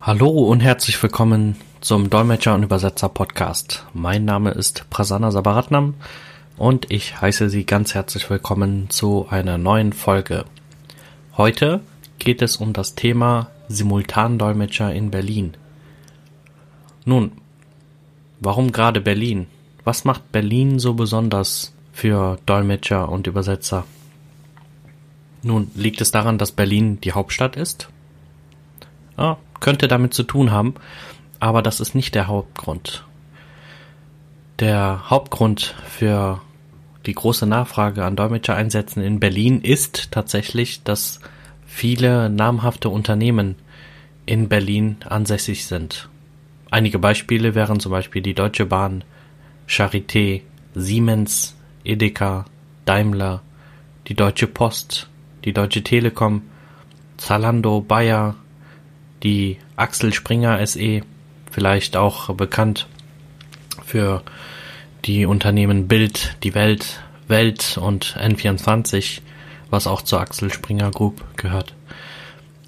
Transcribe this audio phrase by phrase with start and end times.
[0.00, 3.86] Hallo und herzlich willkommen zum Dolmetscher und Übersetzer Podcast.
[3.94, 5.94] Mein Name ist Prasanna Sabaratnam
[6.58, 10.44] und ich heiße Sie ganz herzlich willkommen zu einer neuen Folge.
[11.38, 11.80] Heute
[12.18, 15.56] geht es um das Thema Simultandolmetscher in Berlin.
[17.06, 17.32] Nun,
[18.40, 19.46] warum gerade Berlin?
[19.84, 23.86] Was macht Berlin so besonders für Dolmetscher und Übersetzer?
[25.42, 27.88] Nun, liegt es daran, dass Berlin die Hauptstadt ist?
[29.16, 30.74] Ah, könnte damit zu tun haben,
[31.40, 33.04] aber das ist nicht der Hauptgrund.
[34.60, 36.40] Der Hauptgrund für
[37.06, 41.20] die große Nachfrage an Dolmetschereinsätzen in Berlin ist tatsächlich, dass
[41.66, 43.56] viele namhafte Unternehmen
[44.26, 46.08] in Berlin ansässig sind.
[46.70, 49.04] Einige Beispiele wären zum Beispiel die Deutsche Bahn,
[49.68, 50.42] Charité,
[50.74, 52.46] Siemens, Edeka,
[52.84, 53.42] Daimler,
[54.08, 55.08] die Deutsche Post,
[55.44, 56.42] die Deutsche Telekom,
[57.16, 58.36] Zalando, Bayer,
[59.24, 61.00] die Axel Springer SE,
[61.50, 62.86] vielleicht auch bekannt
[63.84, 64.22] für
[65.04, 69.20] die Unternehmen Bild, die Welt, Welt und N24,
[69.70, 71.74] was auch zur Axel Springer Group gehört.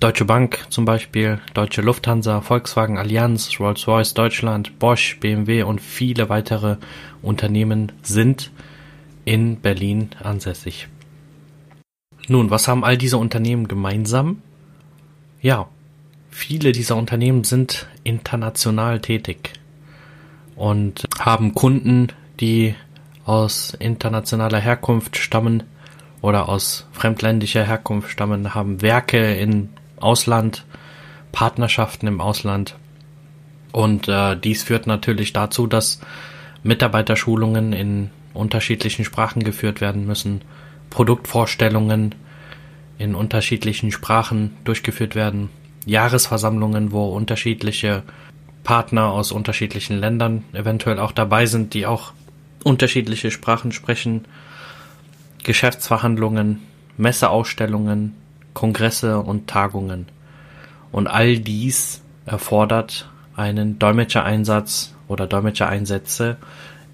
[0.00, 6.76] Deutsche Bank zum Beispiel, Deutsche Lufthansa, Volkswagen Allianz, Rolls-Royce Deutschland, Bosch, BMW und viele weitere
[7.22, 8.50] Unternehmen sind
[9.24, 10.88] in Berlin ansässig.
[12.28, 14.42] Nun, was haben all diese Unternehmen gemeinsam?
[15.40, 15.68] Ja,
[16.38, 19.54] Viele dieser Unternehmen sind international tätig
[20.54, 22.08] und haben Kunden,
[22.40, 22.74] die
[23.24, 25.62] aus internationaler Herkunft stammen
[26.20, 30.66] oder aus fremdländischer Herkunft stammen, haben Werke im Ausland,
[31.32, 32.76] Partnerschaften im Ausland.
[33.72, 36.00] Und äh, dies führt natürlich dazu, dass
[36.62, 40.42] Mitarbeiterschulungen in unterschiedlichen Sprachen geführt werden müssen,
[40.90, 42.14] Produktvorstellungen
[42.98, 45.48] in unterschiedlichen Sprachen durchgeführt werden
[45.86, 48.02] Jahresversammlungen, wo unterschiedliche
[48.64, 52.12] Partner aus unterschiedlichen Ländern eventuell auch dabei sind, die auch
[52.64, 54.24] unterschiedliche Sprachen sprechen,
[55.44, 56.60] Geschäftsverhandlungen,
[56.96, 58.14] Messeausstellungen,
[58.52, 60.06] Kongresse und Tagungen.
[60.90, 66.36] Und all dies erfordert einen Dolmetschereinsatz oder Dolmetschereinsätze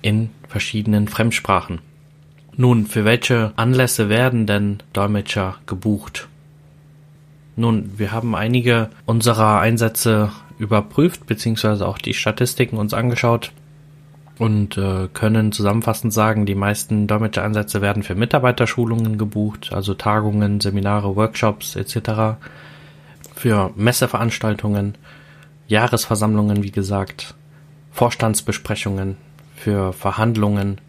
[0.03, 1.81] in verschiedenen Fremdsprachen.
[2.55, 6.29] Nun, für welche Anlässe werden denn Dolmetscher gebucht?
[7.55, 13.53] Nun, wir haben einige unserer Einsätze überprüft, beziehungsweise auch die Statistiken uns angeschaut
[14.39, 21.15] und äh, können zusammenfassend sagen, die meisten Dolmetschereinsätze werden für Mitarbeiterschulungen gebucht, also Tagungen, Seminare,
[21.15, 22.39] Workshops etc.
[23.35, 24.97] Für Messeveranstaltungen,
[25.69, 27.35] Jahresversammlungen, wie gesagt,
[27.91, 29.17] Vorstandsbesprechungen,
[29.55, 30.81] für Verhandlungen,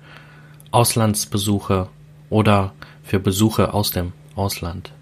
[0.72, 1.90] Auslandsbesuche
[2.30, 4.94] oder für Besuche aus dem Ausland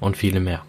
[0.00, 0.62] und viele mehr.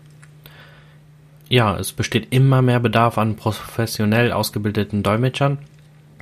[1.51, 5.57] Ja, es besteht immer mehr Bedarf an professionell ausgebildeten Dolmetschern,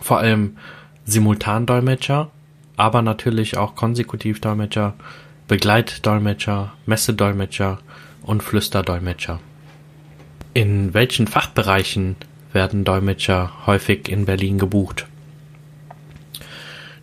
[0.02, 0.58] vor allem
[1.06, 2.32] Simultandolmetscher,
[2.78, 4.96] aber natürlich auch Konsekutivdolmetscher,
[5.48, 7.78] Begleitdolmetscher, Messedolmetscher
[8.24, 9.40] und Flüsterdolmetscher.
[10.56, 12.16] In welchen Fachbereichen
[12.52, 15.06] werden Dolmetscher häufig in Berlin gebucht?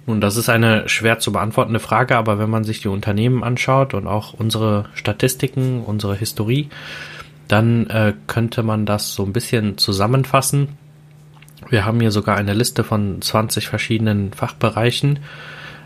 [0.04, 3.94] Nun, das ist eine schwer zu beantwortende Frage, aber wenn man sich die Unternehmen anschaut
[3.94, 6.70] und auch unsere Statistiken, unsere Historie,
[7.48, 10.68] dann äh, könnte man das so ein bisschen zusammenfassen.
[11.68, 15.20] Wir haben hier sogar eine Liste von 20 verschiedenen Fachbereichen,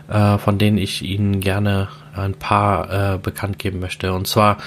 [0.09, 4.13] äh, von denen ich Ihnen gerne ein paar äh, bekannt geben möchte.
[4.13, 4.57] Und zwar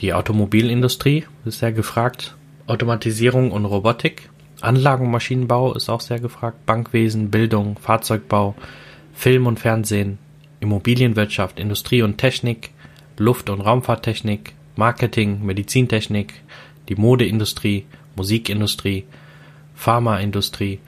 [0.00, 6.66] die Automobilindustrie ist sehr gefragt, Automatisierung und Robotik, Anlagen- und Maschinenbau ist auch sehr gefragt,
[6.66, 8.54] Bankwesen, Bildung, Fahrzeugbau,
[9.14, 10.18] Film und Fernsehen,
[10.60, 12.70] Immobilienwirtschaft, Industrie und Technik,
[13.16, 16.34] Luft- und Raumfahrttechnik, Marketing, Medizintechnik,
[16.88, 17.84] die Modeindustrie,
[18.14, 19.06] Musikindustrie,
[19.74, 20.78] Pharmaindustrie,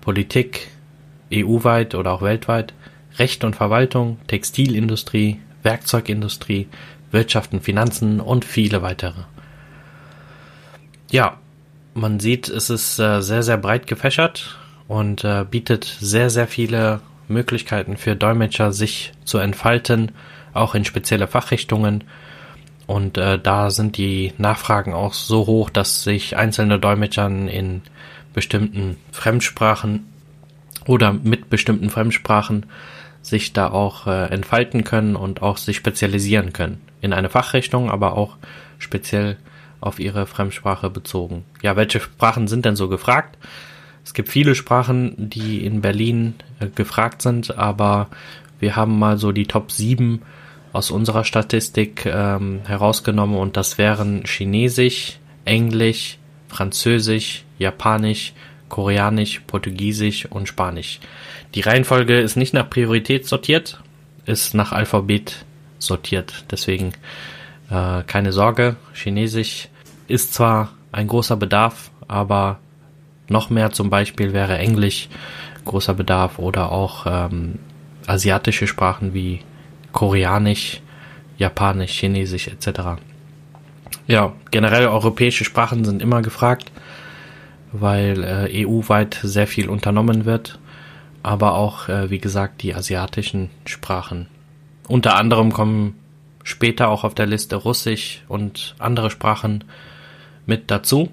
[0.00, 0.66] Politik,
[1.32, 2.74] EU-weit oder auch weltweit,
[3.18, 6.66] Recht und Verwaltung, Textilindustrie, Werkzeugindustrie,
[7.12, 9.22] Wirtschaft und Finanzen und viele weitere.
[11.12, 11.38] Ja,
[11.94, 14.58] man sieht, es ist äh, sehr, sehr breit gefächert
[14.88, 20.10] und äh, bietet sehr, sehr viele Möglichkeiten für Dolmetscher, sich zu entfalten,
[20.52, 22.02] auch in spezielle Fachrichtungen
[22.86, 27.82] und äh, da sind die Nachfragen auch so hoch, dass sich einzelne Dolmetschern in
[28.32, 30.06] bestimmten Fremdsprachen
[30.86, 32.66] oder mit bestimmten Fremdsprachen
[33.22, 36.80] sich da auch äh, entfalten können und auch sich spezialisieren können.
[37.00, 38.36] In eine Fachrichtung, aber auch
[38.78, 39.36] speziell
[39.80, 41.44] auf ihre Fremdsprache bezogen.
[41.62, 43.36] Ja, welche Sprachen sind denn so gefragt?
[44.04, 48.08] Es gibt viele Sprachen, die in Berlin äh, gefragt sind, aber
[48.60, 50.22] wir haben mal so die Top 7
[50.76, 56.18] aus unserer Statistik ähm, herausgenommen und das wären Chinesisch, Englisch,
[56.48, 58.34] Französisch, Japanisch,
[58.68, 61.00] Koreanisch, Portugiesisch und Spanisch.
[61.54, 63.80] Die Reihenfolge ist nicht nach Priorität sortiert,
[64.26, 65.46] ist nach Alphabet
[65.78, 66.44] sortiert.
[66.50, 66.92] Deswegen
[67.70, 69.68] äh, keine Sorge, Chinesisch
[70.08, 72.58] ist zwar ein großer Bedarf, aber
[73.28, 75.08] noch mehr zum Beispiel wäre Englisch
[75.64, 77.60] großer Bedarf oder auch ähm,
[78.06, 79.40] asiatische Sprachen wie
[79.96, 80.82] Koreanisch,
[81.38, 83.00] Japanisch, Chinesisch etc.
[84.06, 86.70] Ja, generell europäische Sprachen sind immer gefragt,
[87.72, 90.58] weil äh, EU-weit sehr viel unternommen wird,
[91.22, 94.26] aber auch, äh, wie gesagt, die asiatischen Sprachen.
[94.86, 95.94] Unter anderem kommen
[96.44, 99.64] später auch auf der Liste Russisch und andere Sprachen
[100.44, 101.08] mit dazu.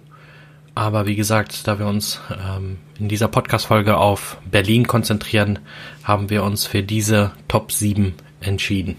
[0.75, 5.59] Aber wie gesagt, da wir uns ähm, in dieser Podcast-Folge auf Berlin konzentrieren,
[6.03, 8.95] haben wir uns für diese Top 7 entschieden.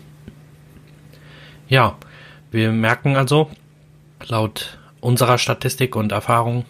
[1.68, 1.96] Ja,
[2.50, 3.50] wir merken also,
[4.26, 6.64] laut unserer Statistik und Erfahrung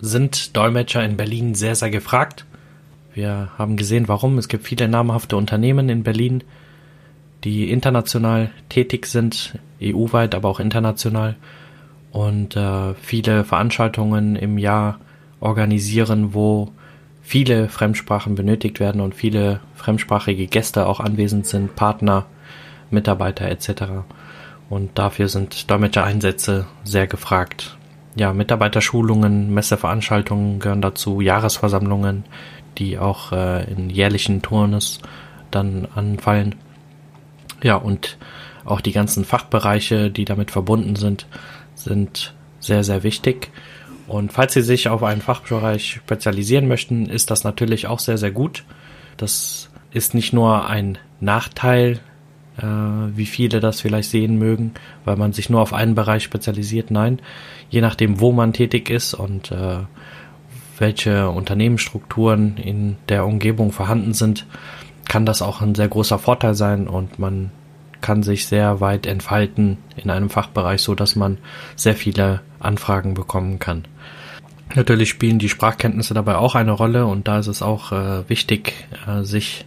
[0.00, 2.44] sind Dolmetscher in Berlin sehr, sehr gefragt.
[3.14, 4.38] Wir haben gesehen, warum.
[4.38, 6.44] Es gibt viele namhafte Unternehmen in Berlin,
[7.44, 11.36] die international tätig sind, EU-weit, aber auch international
[12.12, 14.98] und äh, viele Veranstaltungen im Jahr
[15.40, 16.72] organisieren, wo
[17.28, 22.24] viele Fremdsprachen benötigt werden und viele fremdsprachige Gäste auch anwesend sind, Partner,
[22.90, 23.82] Mitarbeiter etc.
[24.70, 27.76] Und dafür sind Dolmetscher-Einsätze sehr gefragt.
[28.16, 32.24] Ja, Mitarbeiterschulungen, Messeveranstaltungen gehören dazu, Jahresversammlungen,
[32.78, 34.98] die auch äh, in jährlichen Turnus
[35.50, 36.54] dann anfallen.
[37.62, 38.16] Ja, und
[38.64, 41.26] auch die ganzen Fachbereiche, die damit verbunden sind,
[41.74, 43.50] sind sehr, sehr wichtig.
[44.08, 48.30] Und falls Sie sich auf einen Fachbereich spezialisieren möchten, ist das natürlich auch sehr, sehr
[48.30, 48.64] gut.
[49.18, 52.00] Das ist nicht nur ein Nachteil,
[52.56, 54.72] äh, wie viele das vielleicht sehen mögen,
[55.04, 56.90] weil man sich nur auf einen Bereich spezialisiert.
[56.90, 57.20] Nein,
[57.68, 59.78] je nachdem, wo man tätig ist und äh,
[60.78, 64.46] welche Unternehmensstrukturen in der Umgebung vorhanden sind,
[65.06, 67.50] kann das auch ein sehr großer Vorteil sein und man
[68.00, 71.38] kann sich sehr weit entfalten in einem Fachbereich, so dass man
[71.76, 73.84] sehr viele Anfragen bekommen kann.
[74.74, 78.74] Natürlich spielen die Sprachkenntnisse dabei auch eine Rolle und da ist es auch äh, wichtig,
[79.06, 79.64] äh, sich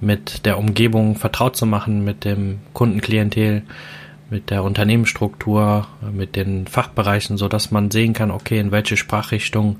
[0.00, 3.62] mit der Umgebung vertraut zu machen, mit dem Kundenklientel,
[4.30, 9.76] mit der Unternehmensstruktur, mit den Fachbereichen, so dass man sehen kann, okay, in welche Sprachrichtung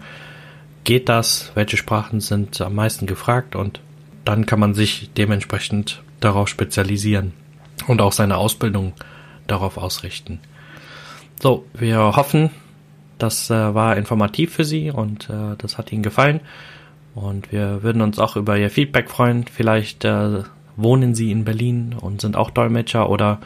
[0.85, 3.81] geht das, welche Sprachen sind am meisten gefragt und
[4.25, 7.33] dann kann man sich dementsprechend darauf spezialisieren
[7.87, 8.93] und auch seine Ausbildung
[9.47, 10.41] darauf ausrichten.
[11.41, 12.51] So, wir hoffen,
[13.19, 16.41] das äh, war informativ für Sie und äh, das hat Ihnen gefallen.
[17.15, 19.45] Und wir würden uns auch über Ihr Feedback freuen.
[19.45, 20.43] Vielleicht äh,
[20.77, 23.39] wohnen Sie in Berlin und sind auch Dolmetscher oder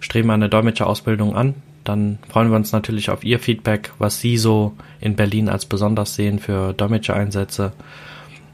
[0.00, 1.54] streben eine Dolmetscherausbildung an.
[1.84, 6.14] Dann freuen wir uns natürlich auf Ihr Feedback, was Sie so in Berlin als besonders
[6.14, 7.72] sehen für Dolmetschereinsätze.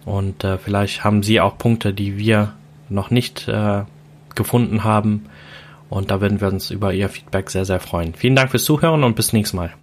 [0.05, 2.53] Und äh, vielleicht haben Sie auch Punkte, die wir
[2.88, 3.83] noch nicht äh,
[4.37, 5.27] gefunden haben.
[5.88, 8.15] Und da würden wir uns über Ihr Feedback sehr, sehr freuen.
[8.15, 9.73] Vielen Dank fürs Zuhören und bis nächstes Mal.